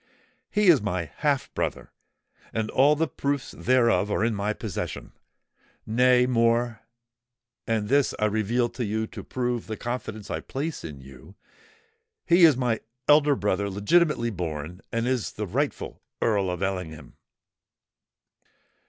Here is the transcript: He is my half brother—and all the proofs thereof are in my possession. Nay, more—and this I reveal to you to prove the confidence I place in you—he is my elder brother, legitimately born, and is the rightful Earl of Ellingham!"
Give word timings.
He 0.49 0.65
is 0.69 0.81
my 0.81 1.11
half 1.17 1.53
brother—and 1.53 2.71
all 2.71 2.95
the 2.95 3.07
proofs 3.07 3.51
thereof 3.55 4.09
are 4.09 4.25
in 4.25 4.33
my 4.33 4.51
possession. 4.51 5.11
Nay, 5.85 6.25
more—and 6.25 7.87
this 7.87 8.15
I 8.17 8.25
reveal 8.25 8.67
to 8.69 8.83
you 8.83 9.05
to 9.05 9.23
prove 9.23 9.67
the 9.67 9.77
confidence 9.77 10.31
I 10.31 10.39
place 10.39 10.83
in 10.83 11.01
you—he 11.01 12.43
is 12.45 12.57
my 12.57 12.79
elder 13.07 13.35
brother, 13.35 13.69
legitimately 13.69 14.31
born, 14.31 14.81
and 14.91 15.05
is 15.05 15.33
the 15.33 15.45
rightful 15.45 16.01
Earl 16.19 16.49
of 16.49 16.63
Ellingham!" 16.63 17.17